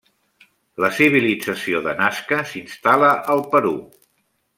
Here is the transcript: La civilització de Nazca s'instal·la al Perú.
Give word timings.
La 0.83 0.87
civilització 0.99 1.81
de 1.87 1.93
Nazca 1.99 2.39
s'instal·la 2.53 3.11
al 3.35 3.45
Perú. 3.53 3.75